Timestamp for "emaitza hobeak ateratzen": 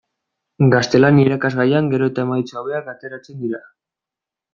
2.29-3.41